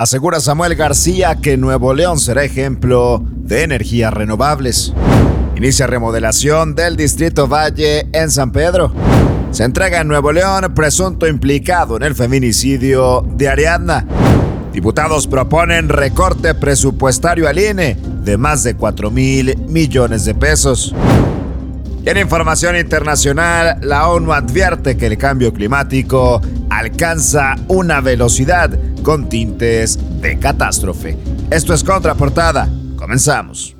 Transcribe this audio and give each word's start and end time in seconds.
Asegura 0.00 0.40
Samuel 0.40 0.76
García 0.76 1.34
que 1.42 1.58
Nuevo 1.58 1.92
León 1.92 2.18
será 2.18 2.42
ejemplo 2.42 3.22
de 3.22 3.64
energías 3.64 4.10
renovables. 4.10 4.94
Inicia 5.54 5.86
remodelación 5.86 6.74
del 6.74 6.96
Distrito 6.96 7.46
Valle 7.46 8.08
en 8.14 8.30
San 8.30 8.50
Pedro. 8.50 8.94
Se 9.50 9.62
entrega 9.62 10.00
en 10.00 10.08
Nuevo 10.08 10.32
León 10.32 10.72
presunto 10.74 11.26
implicado 11.28 11.98
en 11.98 12.04
el 12.04 12.14
feminicidio 12.14 13.26
de 13.36 13.50
Ariadna. 13.50 14.06
Diputados 14.72 15.26
proponen 15.26 15.90
recorte 15.90 16.54
presupuestario 16.54 17.46
al 17.46 17.58
INE 17.58 17.98
de 18.24 18.38
más 18.38 18.62
de 18.62 18.76
4 18.76 19.10
mil 19.10 19.54
millones 19.68 20.24
de 20.24 20.34
pesos. 20.34 20.94
En 22.02 22.16
información 22.16 22.76
internacional, 22.76 23.78
la 23.82 24.08
ONU 24.08 24.32
advierte 24.32 24.96
que 24.96 25.06
el 25.06 25.18
cambio 25.18 25.52
climático 25.52 26.40
alcanza 26.70 27.56
una 27.68 28.00
velocidad 28.00 28.70
con 29.02 29.28
tintes 29.28 29.98
de 30.22 30.38
catástrofe. 30.38 31.18
Esto 31.50 31.74
es 31.74 31.84
Contraportada. 31.84 32.70
Comenzamos. 32.96 33.76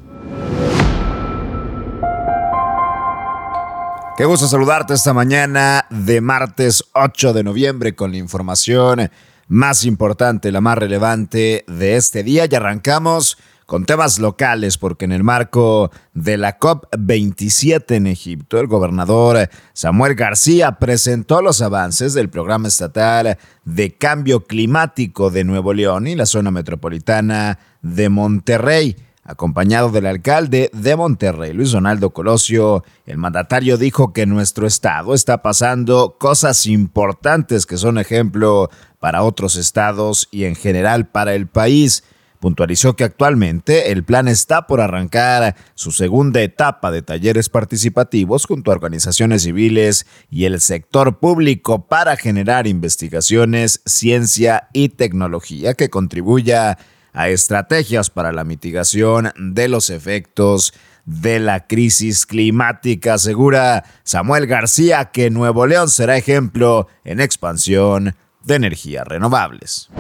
Qué 4.18 4.26
gusto 4.26 4.46
saludarte 4.48 4.92
esta 4.92 5.14
mañana 5.14 5.86
de 5.88 6.20
martes 6.20 6.84
8 6.92 7.32
de 7.32 7.42
noviembre 7.42 7.94
con 7.94 8.10
la 8.10 8.18
información 8.18 9.10
más 9.48 9.86
importante, 9.86 10.52
la 10.52 10.60
más 10.60 10.76
relevante 10.76 11.64
de 11.66 11.96
este 11.96 12.22
día. 12.22 12.44
Y 12.50 12.54
arrancamos 12.54 13.38
con 13.70 13.84
temas 13.84 14.18
locales, 14.18 14.78
porque 14.78 15.04
en 15.04 15.12
el 15.12 15.22
marco 15.22 15.92
de 16.12 16.36
la 16.36 16.58
COP27 16.58 17.94
en 17.94 18.08
Egipto, 18.08 18.58
el 18.58 18.66
gobernador 18.66 19.48
Samuel 19.74 20.16
García 20.16 20.80
presentó 20.80 21.40
los 21.40 21.62
avances 21.62 22.12
del 22.12 22.30
programa 22.30 22.66
estatal 22.66 23.38
de 23.64 23.92
cambio 23.92 24.44
climático 24.44 25.30
de 25.30 25.44
Nuevo 25.44 25.72
León 25.72 26.08
y 26.08 26.16
la 26.16 26.26
zona 26.26 26.50
metropolitana 26.50 27.60
de 27.80 28.08
Monterrey. 28.08 28.96
Acompañado 29.22 29.92
del 29.92 30.06
alcalde 30.06 30.72
de 30.72 30.96
Monterrey, 30.96 31.52
Luis 31.52 31.70
Donaldo 31.70 32.10
Colosio, 32.10 32.82
el 33.06 33.18
mandatario 33.18 33.78
dijo 33.78 34.12
que 34.12 34.26
nuestro 34.26 34.66
estado 34.66 35.14
está 35.14 35.42
pasando 35.42 36.16
cosas 36.18 36.66
importantes 36.66 37.66
que 37.66 37.76
son 37.76 37.98
ejemplo 37.98 38.68
para 38.98 39.22
otros 39.22 39.54
estados 39.54 40.26
y 40.32 40.42
en 40.42 40.56
general 40.56 41.06
para 41.06 41.36
el 41.36 41.46
país. 41.46 42.02
Puntualizó 42.40 42.96
que 42.96 43.04
actualmente 43.04 43.92
el 43.92 44.02
plan 44.02 44.26
está 44.26 44.66
por 44.66 44.80
arrancar 44.80 45.56
su 45.74 45.92
segunda 45.92 46.40
etapa 46.40 46.90
de 46.90 47.02
talleres 47.02 47.50
participativos 47.50 48.46
junto 48.46 48.70
a 48.70 48.74
organizaciones 48.74 49.42
civiles 49.42 50.06
y 50.30 50.46
el 50.46 50.58
sector 50.60 51.18
público 51.18 51.86
para 51.86 52.16
generar 52.16 52.66
investigaciones, 52.66 53.82
ciencia 53.84 54.68
y 54.72 54.88
tecnología 54.88 55.74
que 55.74 55.90
contribuya 55.90 56.78
a 57.12 57.28
estrategias 57.28 58.08
para 58.08 58.32
la 58.32 58.44
mitigación 58.44 59.32
de 59.36 59.68
los 59.68 59.90
efectos 59.90 60.72
de 61.04 61.40
la 61.40 61.66
crisis 61.66 62.24
climática. 62.24 63.14
Asegura 63.14 63.84
Samuel 64.02 64.46
García 64.46 65.06
que 65.06 65.28
Nuevo 65.28 65.66
León 65.66 65.90
será 65.90 66.16
ejemplo 66.16 66.88
en 67.04 67.20
expansión 67.20 68.14
de 68.44 68.54
energías 68.54 69.06
renovables. 69.06 69.90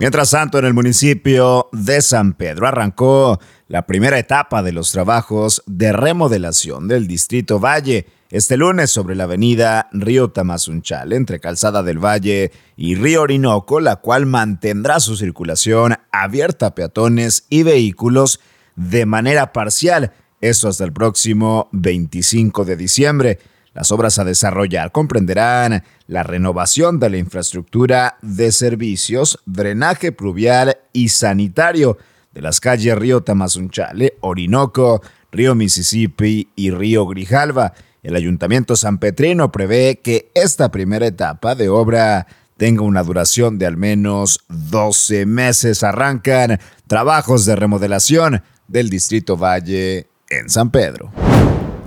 Mientras 0.00 0.30
tanto, 0.30 0.58
en 0.58 0.64
el 0.64 0.72
municipio 0.72 1.68
de 1.72 2.00
San 2.00 2.32
Pedro 2.32 2.66
arrancó 2.66 3.38
la 3.68 3.84
primera 3.84 4.18
etapa 4.18 4.62
de 4.62 4.72
los 4.72 4.92
trabajos 4.92 5.62
de 5.66 5.92
remodelación 5.92 6.88
del 6.88 7.06
distrito 7.06 7.60
Valle 7.60 8.06
este 8.30 8.56
lunes 8.56 8.90
sobre 8.90 9.14
la 9.14 9.24
avenida 9.24 9.90
Río 9.92 10.30
Tamazunchal 10.30 11.12
entre 11.12 11.38
Calzada 11.38 11.82
del 11.82 12.02
Valle 12.02 12.50
y 12.78 12.94
Río 12.94 13.20
Orinoco, 13.20 13.78
la 13.78 13.96
cual 13.96 14.24
mantendrá 14.24 15.00
su 15.00 15.16
circulación 15.16 15.96
abierta 16.12 16.68
a 16.68 16.74
peatones 16.74 17.44
y 17.50 17.62
vehículos 17.62 18.40
de 18.76 19.04
manera 19.04 19.52
parcial, 19.52 20.14
esto 20.40 20.68
hasta 20.68 20.84
el 20.84 20.94
próximo 20.94 21.68
25 21.72 22.64
de 22.64 22.76
diciembre. 22.76 23.38
Las 23.72 23.92
obras 23.92 24.18
a 24.18 24.24
desarrollar 24.24 24.90
comprenderán 24.90 25.84
la 26.06 26.22
renovación 26.22 26.98
de 26.98 27.10
la 27.10 27.18
infraestructura 27.18 28.18
de 28.20 28.50
servicios, 28.50 29.38
drenaje 29.46 30.10
pluvial 30.10 30.78
y 30.92 31.10
sanitario 31.10 31.96
de 32.32 32.42
las 32.42 32.60
calles 32.60 32.96
Río 32.96 33.22
Tamazunchale, 33.22 34.16
Orinoco, 34.20 35.02
Río 35.30 35.54
Mississippi 35.54 36.48
y 36.56 36.70
Río 36.70 37.06
Grijalva. 37.06 37.72
El 38.02 38.16
Ayuntamiento 38.16 38.76
San 38.76 38.98
Petrino 38.98 39.52
prevé 39.52 40.00
que 40.02 40.30
esta 40.34 40.70
primera 40.70 41.06
etapa 41.06 41.54
de 41.54 41.68
obra 41.68 42.26
tenga 42.56 42.82
una 42.82 43.02
duración 43.02 43.58
de 43.58 43.66
al 43.66 43.76
menos 43.76 44.40
12 44.48 45.26
meses. 45.26 45.84
Arrancan 45.84 46.58
trabajos 46.86 47.44
de 47.46 47.56
remodelación 47.56 48.42
del 48.68 48.90
Distrito 48.90 49.36
Valle 49.36 50.08
en 50.28 50.48
San 50.48 50.70
Pedro. 50.70 51.12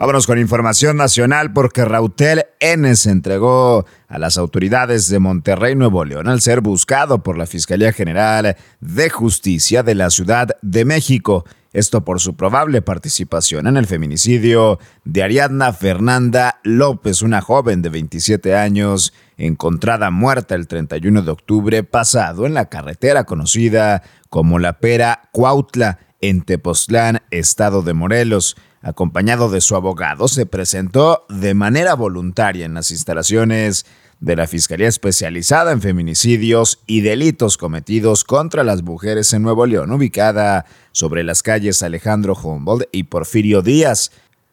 Vámonos 0.03 0.27
con 0.27 0.37
información 0.37 0.97
nacional 0.97 1.53
porque 1.53 1.85
Rautel 1.85 2.43
N 2.59 2.93
se 2.97 3.09
entregó 3.09 3.85
a 4.09 4.19
las 4.19 4.37
autoridades 4.37 5.07
de 5.07 5.19
Monterrey, 5.19 5.75
Nuevo 5.77 6.03
León, 6.03 6.27
al 6.27 6.41
ser 6.41 6.59
buscado 6.59 7.23
por 7.23 7.37
la 7.37 7.45
Fiscalía 7.45 7.93
General 7.93 8.57
de 8.81 9.09
Justicia 9.09 9.81
de 9.81 9.95
la 9.95 10.09
Ciudad 10.09 10.57
de 10.61 10.83
México. 10.83 11.45
Esto 11.71 12.03
por 12.03 12.19
su 12.19 12.35
probable 12.35 12.81
participación 12.81 13.65
en 13.65 13.77
el 13.77 13.87
feminicidio 13.87 14.77
de 15.05 15.23
Ariadna 15.23 15.71
Fernanda 15.71 16.59
López, 16.63 17.21
una 17.21 17.39
joven 17.39 17.81
de 17.81 17.87
27 17.87 18.57
años, 18.57 19.13
encontrada 19.37 20.11
muerta 20.11 20.55
el 20.55 20.67
31 20.67 21.21
de 21.21 21.31
octubre 21.31 21.83
pasado 21.85 22.45
en 22.45 22.53
la 22.53 22.67
carretera 22.67 23.23
conocida 23.23 24.03
como 24.29 24.59
La 24.59 24.79
Pera 24.79 25.29
Cuautla, 25.31 25.99
en 26.19 26.41
Tepoztlán, 26.41 27.21
estado 27.31 27.83
de 27.83 27.93
Morelos 27.93 28.57
acompañado 28.83 29.49
de 29.49 29.61
su 29.61 29.75
abogado, 29.75 30.27
se 30.27 30.45
presentó 30.45 31.25
de 31.29 31.53
manera 31.53 31.95
voluntaria 31.95 32.65
en 32.65 32.75
las 32.75 32.91
instalaciones 32.91 33.85
de 34.19 34.35
la 34.35 34.47
Fiscalía 34.47 34.87
Especializada 34.87 35.71
en 35.71 35.81
Feminicidios 35.81 36.79
y 36.85 37.01
Delitos 37.01 37.57
Cometidos 37.57 38.23
contra 38.23 38.63
las 38.63 38.83
Mujeres 38.83 39.33
en 39.33 39.41
Nuevo 39.41 39.65
León, 39.65 39.91
ubicada 39.91 40.65
sobre 40.91 41.23
las 41.23 41.43
calles 41.43 41.81
Alejandro 41.81 42.33
Humboldt 42.33 42.87
y 42.91 43.03
Porfirio 43.03 43.61
Díaz. 43.61 44.11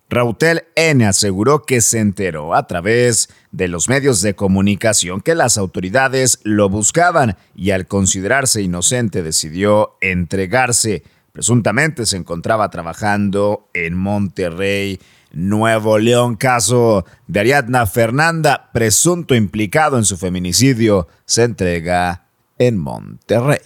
Rautel 0.09 0.65
N. 0.75 1.07
aseguró 1.07 1.63
que 1.63 1.81
se 1.81 2.01
enteró 2.01 2.57
a 2.57 2.67
través 2.67 3.29
de 3.53 3.69
los 3.69 3.89
medios 3.89 4.23
de 4.23 4.35
comunicación 4.35 5.21
que 5.21 5.37
las 5.37 5.57
autoridades 5.57 6.41
lo 6.43 6.69
buscaban 6.69 7.37
y 7.55 7.71
al 7.71 7.87
considerarse 7.87 8.63
inocente 8.63 9.23
decidió 9.23 9.97
entregarse. 10.01 11.05
Presuntamente 11.33 12.07
se 12.07 12.17
encontraba 12.17 12.71
trabajando 12.71 13.69
en 13.73 13.95
Monterrey, 13.95 15.01
Nuevo 15.33 15.99
León. 15.99 16.37
Caso 16.37 17.05
de 17.27 17.41
Ariadna 17.41 17.87
Fernanda, 17.87 18.71
presunto 18.73 19.35
implicado 19.35 19.97
en 19.97 20.05
su 20.05 20.17
feminicidio, 20.17 21.09
se 21.25 21.45
entrega 21.45 22.27
en 22.59 22.79
Monterrey. 22.79 23.61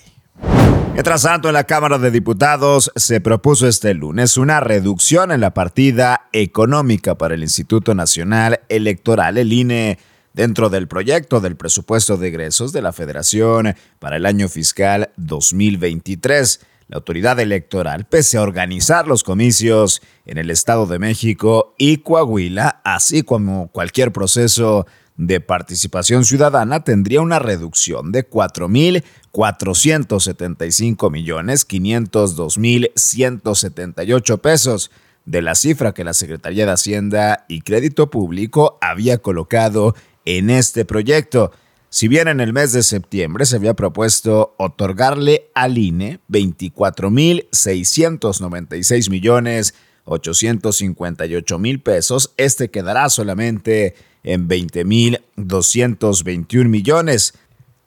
Mientras 0.92 1.22
tanto, 1.22 1.48
en 1.48 1.54
la 1.54 1.64
Cámara 1.64 1.98
de 1.98 2.12
Diputados 2.12 2.92
se 2.94 3.20
propuso 3.20 3.66
este 3.66 3.94
lunes 3.94 4.36
una 4.36 4.60
reducción 4.60 5.32
en 5.32 5.40
la 5.40 5.52
partida 5.52 6.28
económica 6.32 7.16
para 7.16 7.34
el 7.34 7.42
Instituto 7.42 7.96
Nacional 7.96 8.60
Electoral, 8.68 9.36
el 9.36 9.52
INE, 9.52 9.98
dentro 10.34 10.70
del 10.70 10.86
proyecto 10.86 11.40
del 11.40 11.56
presupuesto 11.56 12.16
de 12.16 12.28
egresos 12.28 12.72
de 12.72 12.82
la 12.82 12.92
Federación 12.92 13.74
para 13.98 14.16
el 14.16 14.26
año 14.26 14.48
fiscal 14.48 15.10
2023. 15.16 16.60
La 16.88 16.96
autoridad 16.96 17.38
electoral, 17.40 18.04
pese 18.04 18.36
a 18.36 18.42
organizar 18.42 19.08
los 19.08 19.24
comicios 19.24 20.02
en 20.26 20.36
el 20.38 20.50
Estado 20.50 20.86
de 20.86 20.98
México 20.98 21.74
y 21.78 21.96
Coahuila, 21.98 22.80
así 22.84 23.22
como 23.22 23.68
cualquier 23.68 24.10
proceso 24.12 24.86
de 25.16 25.40
participación 25.40 26.24
ciudadana, 26.24 26.82
tendría 26.84 27.20
una 27.20 27.38
reducción 27.38 28.10
de 28.12 28.28
4.475 28.28 31.10
millones 31.10 31.64
502 31.64 32.58
mil 32.58 32.90
178 32.94 34.38
pesos 34.38 34.90
de 35.24 35.40
la 35.40 35.54
cifra 35.54 35.94
que 35.94 36.04
la 36.04 36.12
Secretaría 36.12 36.66
de 36.66 36.72
Hacienda 36.72 37.46
y 37.48 37.62
Crédito 37.62 38.10
Público 38.10 38.76
había 38.80 39.18
colocado 39.18 39.94
en 40.24 40.50
este 40.50 40.84
proyecto. 40.84 41.52
Si 41.94 42.08
bien 42.08 42.26
en 42.26 42.40
el 42.40 42.52
mes 42.52 42.72
de 42.72 42.82
septiembre 42.82 43.46
se 43.46 43.54
había 43.54 43.74
propuesto 43.74 44.56
otorgarle 44.58 45.52
al 45.54 45.78
INE 45.78 46.18
24.696 46.28 49.10
millones 49.10 49.76
858 50.02 51.58
mil 51.60 51.80
pesos, 51.80 52.34
este 52.36 52.68
quedará 52.68 53.08
solamente 53.10 53.94
en 54.24 54.48
20.221 54.48 56.66
millones. 56.66 57.34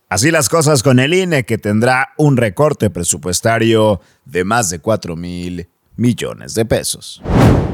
Así 0.08 0.32
las 0.32 0.48
cosas 0.48 0.84
con 0.84 1.00
el 1.00 1.14
INE, 1.14 1.44
que 1.44 1.58
tendrá 1.58 2.14
un 2.16 2.38
recorte 2.38 2.90
presupuestario 2.90 4.00
de 4.24 4.46
más 4.46 4.70
de 4.70 4.80
4 4.80 5.18
mil 5.18 5.68
millones 5.98 6.54
de 6.54 6.64
pesos. 6.64 7.22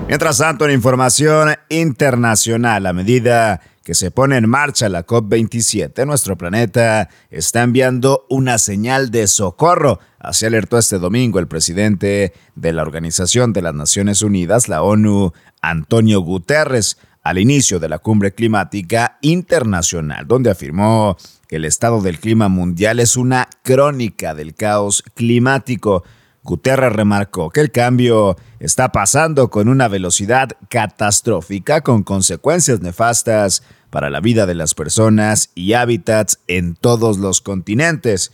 Mientras 0.07 0.39
tanto, 0.39 0.65
en 0.65 0.71
información 0.71 1.53
internacional, 1.69 2.87
a 2.87 2.93
medida 2.93 3.61
que 3.83 3.95
se 3.95 4.11
pone 4.11 4.37
en 4.37 4.49
marcha 4.49 4.87
la 4.87 5.05
COP27, 5.05 6.05
nuestro 6.05 6.37
planeta 6.37 7.09
está 7.29 7.63
enviando 7.63 8.25
una 8.29 8.57
señal 8.57 9.11
de 9.11 9.27
socorro. 9.27 9.99
Así 10.19 10.45
alertó 10.45 10.77
este 10.77 10.99
domingo 10.99 11.39
el 11.39 11.47
presidente 11.47 12.33
de 12.55 12.73
la 12.73 12.81
Organización 12.81 13.51
de 13.51 13.61
las 13.61 13.75
Naciones 13.75 14.21
Unidas, 14.21 14.69
la 14.69 14.83
ONU, 14.83 15.33
Antonio 15.61 16.21
Guterres, 16.21 16.97
al 17.23 17.39
inicio 17.39 17.79
de 17.79 17.89
la 17.89 17.99
cumbre 17.99 18.33
climática 18.33 19.17
internacional, 19.21 20.27
donde 20.27 20.49
afirmó 20.49 21.17
que 21.47 21.57
el 21.57 21.65
estado 21.65 22.01
del 22.01 22.19
clima 22.19 22.47
mundial 22.47 22.99
es 23.01 23.17
una 23.17 23.49
crónica 23.63 24.33
del 24.33 24.55
caos 24.55 25.03
climático. 25.13 26.03
Guterres 26.43 26.93
remarcó 26.93 27.49
que 27.49 27.61
el 27.61 27.71
cambio 27.71 28.35
está 28.59 28.91
pasando 28.91 29.49
con 29.49 29.69
una 29.69 29.87
velocidad 29.87 30.49
catastrófica 30.69 31.81
con 31.81 32.03
consecuencias 32.03 32.81
nefastas 32.81 33.63
para 33.89 34.09
la 34.09 34.19
vida 34.19 34.45
de 34.45 34.55
las 34.55 34.73
personas 34.73 35.51
y 35.55 35.73
hábitats 35.73 36.39
en 36.47 36.75
todos 36.75 37.17
los 37.17 37.41
continentes. 37.41 38.31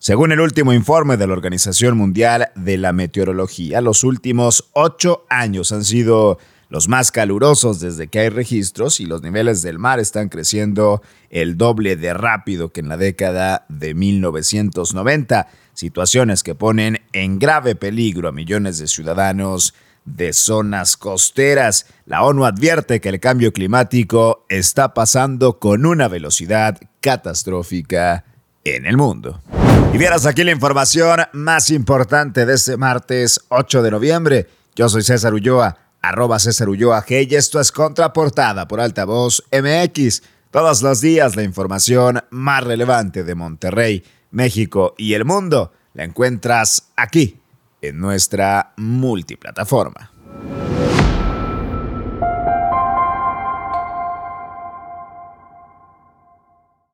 Según 0.00 0.32
el 0.32 0.40
último 0.40 0.72
informe 0.72 1.16
de 1.16 1.26
la 1.26 1.32
Organización 1.32 1.96
Mundial 1.96 2.50
de 2.54 2.78
la 2.78 2.92
Meteorología, 2.92 3.80
los 3.80 4.04
últimos 4.04 4.70
ocho 4.72 5.24
años 5.28 5.72
han 5.72 5.84
sido 5.84 6.38
los 6.68 6.88
más 6.88 7.10
calurosos 7.10 7.80
desde 7.80 8.08
que 8.08 8.20
hay 8.20 8.28
registros 8.28 9.00
y 9.00 9.06
los 9.06 9.22
niveles 9.22 9.62
del 9.62 9.78
mar 9.78 10.00
están 10.00 10.28
creciendo 10.28 11.02
el 11.30 11.56
doble 11.56 11.96
de 11.96 12.12
rápido 12.12 12.72
que 12.72 12.80
en 12.80 12.88
la 12.88 12.96
década 12.96 13.64
de 13.68 13.94
1990, 13.94 15.48
situaciones 15.72 16.42
que 16.42 16.54
ponen 16.54 17.00
en 17.12 17.38
grave 17.38 17.74
peligro 17.74 18.28
a 18.28 18.32
millones 18.32 18.78
de 18.78 18.86
ciudadanos 18.86 19.74
de 20.04 20.32
zonas 20.32 20.96
costeras. 20.96 21.86
La 22.04 22.22
ONU 22.22 22.44
advierte 22.44 23.00
que 23.00 23.08
el 23.08 23.20
cambio 23.20 23.52
climático 23.52 24.44
está 24.48 24.94
pasando 24.94 25.58
con 25.58 25.86
una 25.86 26.08
velocidad 26.08 26.78
catastrófica 27.00 28.24
en 28.64 28.86
el 28.86 28.96
mundo. 28.96 29.40
Y 29.92 29.96
vieras 29.96 30.26
aquí 30.26 30.44
la 30.44 30.52
información 30.52 31.20
más 31.32 31.70
importante 31.70 32.44
de 32.44 32.54
este 32.54 32.76
martes 32.76 33.40
8 33.48 33.82
de 33.82 33.90
noviembre. 33.90 34.46
Yo 34.74 34.88
soy 34.88 35.02
César 35.02 35.32
Ulloa 35.32 35.87
arroba 36.02 36.38
César 36.38 36.68
Ulloa 36.68 37.04
G 37.04 37.26
y 37.30 37.34
esto 37.34 37.60
es 37.60 37.72
Contraportada 37.72 38.68
por 38.68 38.80
Altavoz 38.80 39.42
MX. 39.52 40.22
Todos 40.50 40.82
los 40.82 41.00
días 41.00 41.36
la 41.36 41.42
información 41.42 42.20
más 42.30 42.64
relevante 42.64 43.24
de 43.24 43.34
Monterrey, 43.34 44.04
México 44.30 44.94
y 44.96 45.14
el 45.14 45.24
mundo 45.24 45.72
la 45.94 46.04
encuentras 46.04 46.90
aquí 46.96 47.40
en 47.82 47.98
nuestra 47.98 48.72
multiplataforma. 48.76 50.12